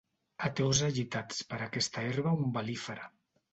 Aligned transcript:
Ateus 0.47 0.81
agitats 0.87 1.45
per 1.53 1.61
aquesta 1.67 2.07
herba 2.09 2.35
umbel·lífera. 2.41 3.09